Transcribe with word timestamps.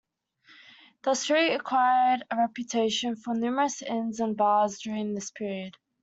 The 1.03 1.13
street 1.13 1.53
acquired 1.53 2.23
a 2.31 2.37
reputation 2.37 3.15
for 3.15 3.35
numerous 3.35 3.83
inns 3.83 4.19
and 4.19 4.35
bars 4.35 4.79
during 4.79 5.13
this 5.13 5.29
period. 5.29 5.77